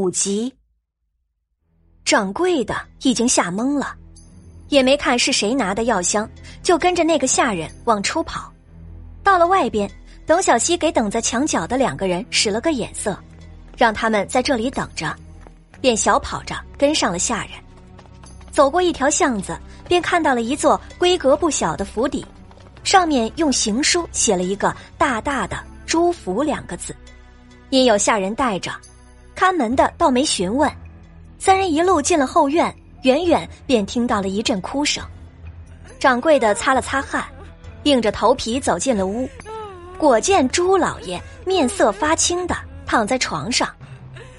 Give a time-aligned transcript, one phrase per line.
[0.00, 0.50] 五集。
[2.06, 3.94] 掌柜的已经吓懵了，
[4.70, 6.26] 也没看是谁拿的药箱，
[6.62, 8.50] 就跟着那个下人往出跑。
[9.22, 9.90] 到了外边，
[10.26, 13.14] 董小西给等在墙角的两个人使了个眼色，
[13.76, 15.14] 让他们在这里等着，
[15.82, 17.52] 便小跑着跟上了下人。
[18.50, 19.54] 走过一条巷子，
[19.86, 22.24] 便看到了一座规格不小的府邸，
[22.84, 26.96] 上面用行书写了一个大大的“朱府”两个字。
[27.68, 28.72] 因有下人带着，
[29.34, 30.70] 看门的倒没询问。
[31.38, 35.02] 三人一路进了后院，远远便听到了一阵哭声。
[35.98, 37.24] 掌柜的擦了擦汗，
[37.84, 39.28] 硬着头皮走进了屋，
[39.98, 43.68] 果见朱老爷面色发青的躺在床上，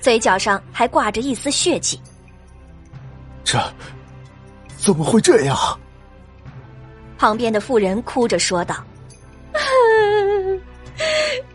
[0.00, 2.00] 嘴角上还挂着一丝血迹。
[3.44, 3.58] 这
[4.76, 5.56] 怎么会这样？
[7.18, 8.76] 旁边的妇人哭着说道。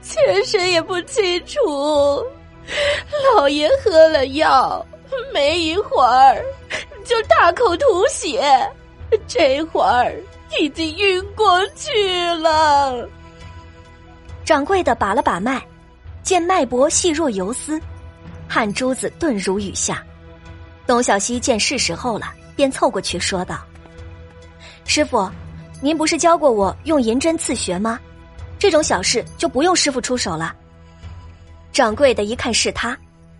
[0.02, 2.24] 妾身也不清楚，
[3.36, 4.86] 老爷喝了药，
[5.34, 6.44] 没一会儿
[7.04, 8.42] 就大口吐血，
[9.28, 10.16] 这会儿
[10.60, 13.08] 已经晕过去了。
[14.44, 15.62] 掌柜的把了把脉，
[16.24, 17.80] 见脉搏细若游丝，
[18.48, 20.04] 汗珠子顿如雨下。
[20.88, 23.60] 董小西见是时候了，便凑过去说道
[24.86, 25.30] ：“师傅，
[25.82, 28.00] 您不是教过我用银针刺穴吗？”
[28.58, 30.56] 这种小事就不用师傅出手了。
[31.76, 32.98] 掌柜的一看是他，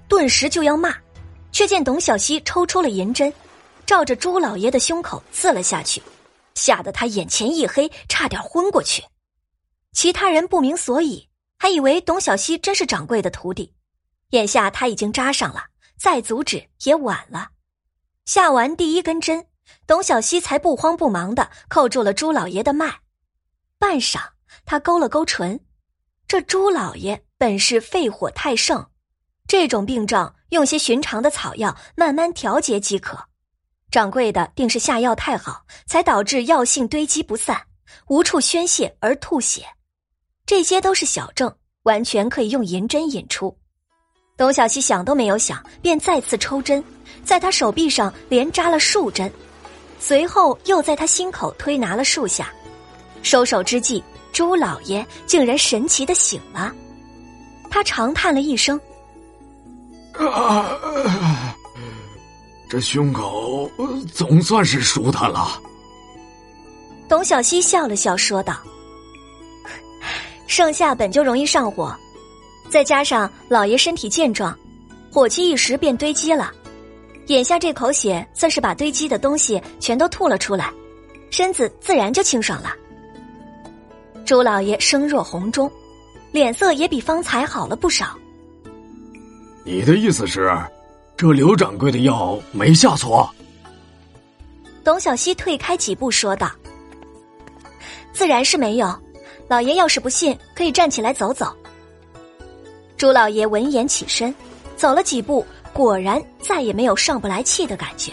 [0.10, 0.94] 顿时就要骂，
[1.54, 3.34] 却见董小西抽出了银针，
[3.86, 6.04] 照着朱老爷的胸口刺了下去，
[6.54, 9.02] 吓得他眼前一黑，差点昏过去。
[9.94, 13.74] 其他人不明所以，还以为董小西真是掌柜的徒弟。
[14.32, 17.48] 眼下他已经扎上了，再阻止也晚了。
[18.26, 19.48] 下完第一根针，
[19.88, 23.00] 董小西才不慌不忙的扣住了朱老爷的脉，
[23.80, 24.20] 半晌。
[24.66, 25.58] 他勾了勾唇，
[26.28, 28.86] 这朱老爷本是肺火太盛，
[29.48, 33.18] 这种病症用些寻常的草药慢慢调节即可。
[33.92, 37.62] 掌柜的定是下药太好，才导致药性堆积不散，
[38.08, 39.66] 无处宣泄而吐血。
[40.46, 41.54] 这些都是小症，
[41.84, 43.56] 完全可以用银针引出。
[44.38, 46.84] 董小西想都没有想，便再次抽针，
[47.24, 49.32] 在他手臂上连扎了数针，
[50.00, 52.52] 随后又在他心口推拿了数下，
[53.24, 54.02] 收手之际。
[54.34, 56.76] 朱老爷竟然神奇的醒了，
[57.76, 58.80] 他长叹了一声
[60.18, 60.80] ：“啊，
[62.70, 63.70] 这胸口
[64.14, 65.62] 总算是舒坦了。”
[67.10, 68.56] 董小希笑了笑说道
[70.48, 71.94] ：“盛夏本就容易上火，
[72.70, 74.58] 再加上老爷身体健壮，
[75.12, 76.54] 火气一时便堆积了。
[77.28, 80.72] 眼下这口血算是把堆积的东西全都吐了出来，
[81.30, 82.74] 身子自然就清爽了。”
[84.26, 85.70] 朱老爷声若洪钟，
[86.36, 88.08] 脸色也比方才好了不少。
[89.64, 90.54] 你的意思是，
[91.16, 93.34] 这刘掌柜的药没下错？
[94.84, 96.52] 董小希退开几步说道
[98.12, 98.94] ：“自然是没有，
[99.48, 101.56] 老爷要是不信，可以站起来走走。”
[102.98, 104.36] 朱老爷闻言起身，
[104.76, 108.12] 走了几步，果然再也没有上不来气的感觉，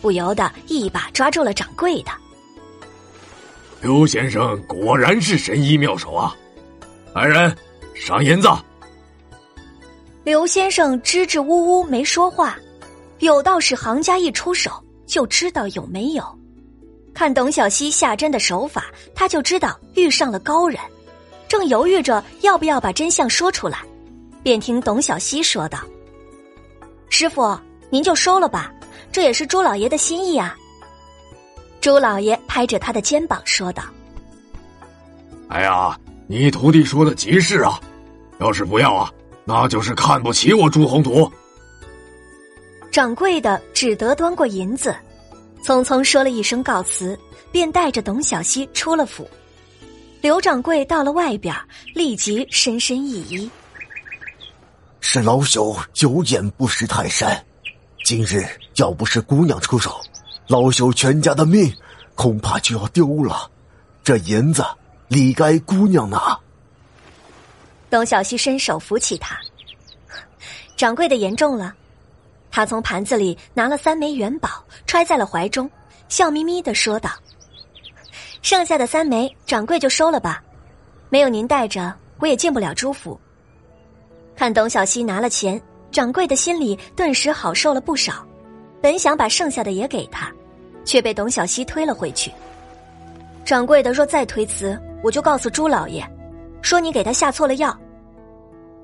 [0.00, 2.12] 不由得一把抓住了掌柜的。
[3.82, 6.34] 刘先生果然是神医妙手啊！
[7.14, 7.54] 来人，
[7.94, 8.48] 赏银子。
[10.24, 12.56] 刘先生支支吾吾没说话，
[13.18, 14.70] 有道是行家一出手
[15.06, 16.24] 就知道有没有。
[17.12, 20.80] 看董小西下针的手法，他就知道遇上了高人。
[21.48, 23.80] 正犹豫着要不要把真相说出来，
[24.42, 25.80] 便听董小西说道
[27.10, 27.58] ：“师傅，
[27.90, 28.72] 您就收了吧，
[29.12, 30.56] 这也是朱老爷的心意啊。”
[31.82, 33.82] 朱老爷拍着他的肩膀说道
[35.50, 35.94] ：“哎呀，
[36.32, 37.78] 你徒弟说的极是啊！
[38.40, 39.12] 要是不要啊，
[39.44, 41.30] 那就是看不起我朱宏图。”
[42.90, 44.96] 掌柜的只得端过银子，
[45.62, 47.18] 匆匆说了一声告辞，
[47.50, 49.28] 便带着董小希出了府。
[50.22, 51.54] 刘掌柜到了外边，
[51.94, 53.50] 立即深深一揖
[55.00, 57.44] ：“是老朽有眼不识泰山，
[58.06, 58.42] 今日
[58.76, 60.00] 要不是姑娘出手。”
[60.48, 61.70] 老朽全家的命，
[62.14, 63.50] 恐怕就要丢了。
[64.02, 64.64] 这银子，
[65.12, 66.18] 李该姑娘呢。
[67.90, 69.38] 董小希伸手扶起他，
[70.74, 71.74] 掌柜的言重了。
[72.50, 74.48] 他从盘子里拿了三枚元宝，
[74.86, 75.70] 揣在了怀中，
[76.08, 77.10] 笑眯眯的说道
[78.40, 80.42] ：“剩下的三枚，掌柜就收了吧。
[81.10, 83.20] 没有您带着，我也进不了朱府。”
[84.34, 85.60] 看董小希拿了钱，
[85.90, 88.26] 掌柜的心里顿时好受了不少。
[88.80, 90.32] 本想把剩下的也给他，
[90.86, 92.32] 却被董小希推了回去。
[93.44, 96.02] 掌柜的若再推辞，我就告诉朱老爷，
[96.62, 97.76] 说你给他下错了药。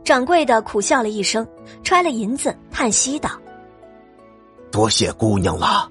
[0.04, 1.46] 掌柜的苦笑了一声，
[1.82, 3.30] 揣了银子，叹息道
[4.72, 5.90] ：“多谢姑娘了，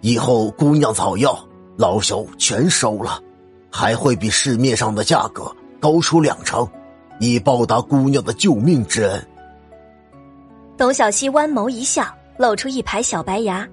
[0.00, 1.38] 以后姑娘草药
[1.76, 3.20] 老朽全收了，
[3.70, 6.68] 还会比市面上的价格高出两成，
[7.20, 9.28] 以报答姑娘的救命之恩。”
[10.76, 12.04] 董小希弯眸一笑，
[12.36, 13.68] 露出一排小白牙。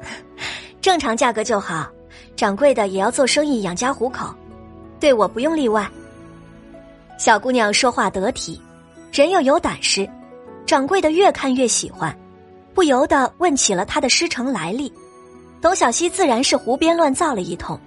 [0.80, 1.86] 正常价格就好，
[2.34, 4.32] 掌柜的也要做生意养家糊口，
[5.00, 5.88] 对我不用例外。
[7.18, 8.60] 小姑娘说话得体，
[9.12, 10.08] 人又有胆识，
[10.66, 12.16] 掌柜的越看越喜欢，
[12.74, 14.92] 不由得问起了她的师承来历。
[15.60, 17.78] 董小希自然是胡编乱造了一通。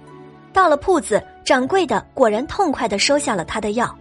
[0.52, 3.96] 到了铺子，掌柜的果然痛快的收下了他的药，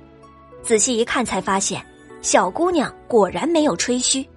[0.63, 1.79] 仔细一看才发现。
[2.21, 4.27] 小姑娘果然没有吹嘘，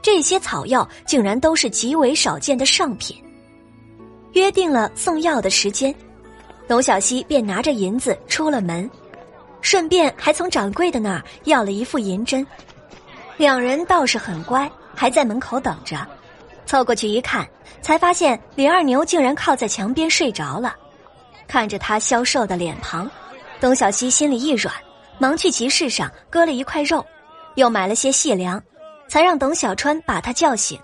[0.00, 3.16] 这些草药竟然都是极为少见的上品。
[4.34, 5.92] 约定了送药的时间，
[6.66, 8.88] 董小希便拿着银子出了门，
[9.60, 12.46] 顺便还从掌柜的那儿要了一副银针。
[13.36, 16.06] 两人倒是很乖，还在门口等着。
[16.66, 17.46] 凑过去一看，
[17.82, 20.74] 才发现李二牛竟然靠在墙边睡着了。
[21.46, 23.10] 看着他消瘦的脸庞，
[23.60, 24.74] 董小希心里一软，
[25.18, 27.04] 忙去集市上割了一块肉。
[27.56, 28.60] 又买了些细粮，
[29.06, 30.76] 才让董小川把他叫醒。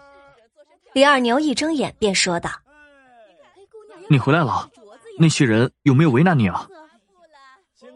[0.93, 2.51] 李二牛一睁眼便说道
[4.09, 4.69] ：“你回来了，
[5.21, 6.67] 那些人有没有为难你啊？”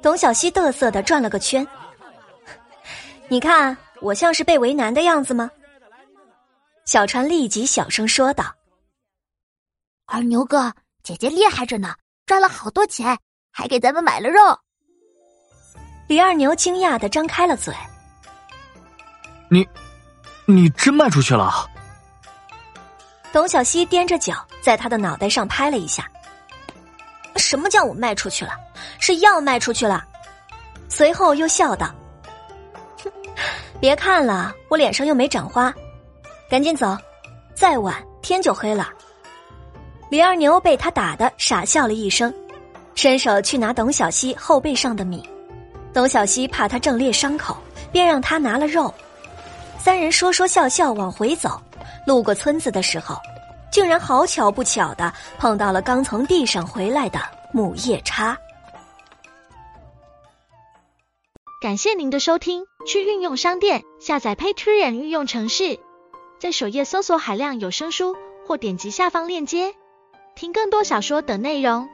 [0.03, 1.67] 董小希得瑟的转了个圈
[3.29, 5.51] ：“你看我像是被为难的样子吗？”
[6.85, 8.55] 小川立即小声说道
[10.05, 11.95] ：“二牛哥，姐姐厉害着呢，
[12.27, 13.19] 赚了好多钱，
[13.51, 14.39] 还给咱们买了肉。”
[16.07, 17.75] 李二牛惊讶的张开了嘴。
[19.49, 19.67] 你，
[20.45, 21.51] 你真卖出去了？
[23.33, 26.07] 董小希踮着脚在他的脑袋上拍了一下。
[27.45, 28.53] 什么叫我卖出去了？
[28.99, 30.05] 是药卖出去了。
[30.89, 31.95] 随后又笑道
[33.05, 33.13] ：“哼，
[33.81, 35.73] 别看了，我脸上又没长花，
[36.49, 36.97] 赶紧走，
[37.55, 38.89] 再晚天就黑了。”
[40.11, 42.33] 李二牛被他打的傻笑了一声，
[42.95, 45.29] 伸手去拿董小西后背上的米。
[45.93, 47.57] 董小西怕他正裂伤口，
[47.93, 48.93] 便让他拿了肉。
[49.79, 51.61] 三人说说笑笑往回走，
[52.07, 53.17] 路过村子的时候，
[53.71, 57.21] 竟然好巧不巧的碰到了刚从地上回来的
[57.53, 58.37] 母夜叉。
[61.61, 65.79] 感谢您的收听，去运用商店下载 Patreon 运用城市，
[66.39, 68.17] 在首页搜索海量有声书，
[68.47, 69.75] 或点击下方链接
[70.35, 71.89] 听更多小说等内容。